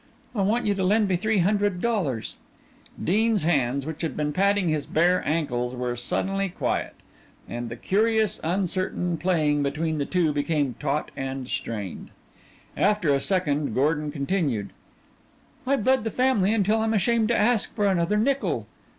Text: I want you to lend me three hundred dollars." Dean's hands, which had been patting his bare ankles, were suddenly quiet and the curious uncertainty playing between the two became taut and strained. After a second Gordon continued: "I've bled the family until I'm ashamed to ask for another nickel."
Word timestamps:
I 0.33 0.41
want 0.41 0.65
you 0.65 0.73
to 0.73 0.83
lend 0.83 1.07
me 1.09 1.15
three 1.15 1.37
hundred 1.37 1.79
dollars." 1.79 2.37
Dean's 3.03 3.43
hands, 3.43 3.85
which 3.85 4.01
had 4.01 4.17
been 4.17 4.33
patting 4.33 4.67
his 4.67 4.87
bare 4.87 5.21
ankles, 5.27 5.75
were 5.75 5.95
suddenly 5.95 6.49
quiet 6.49 6.95
and 7.47 7.69
the 7.69 7.75
curious 7.75 8.39
uncertainty 8.43 9.21
playing 9.21 9.61
between 9.61 9.99
the 9.99 10.07
two 10.07 10.33
became 10.33 10.73
taut 10.79 11.11
and 11.15 11.47
strained. 11.47 12.09
After 12.75 13.13
a 13.13 13.19
second 13.19 13.75
Gordon 13.75 14.11
continued: 14.11 14.71
"I've 15.67 15.83
bled 15.83 16.03
the 16.03 16.09
family 16.09 16.51
until 16.51 16.81
I'm 16.81 16.95
ashamed 16.95 17.27
to 17.27 17.37
ask 17.37 17.75
for 17.75 17.85
another 17.85 18.17
nickel." 18.17 18.65